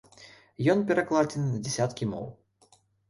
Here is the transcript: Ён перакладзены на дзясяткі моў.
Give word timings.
Ён 0.75 0.79
перакладзены 0.91 1.47
на 1.51 1.59
дзясяткі 1.67 2.09
моў. 2.15 2.25